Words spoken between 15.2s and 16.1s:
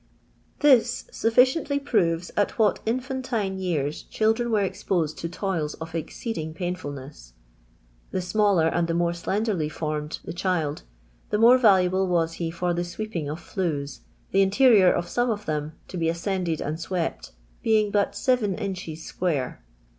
of I them, to be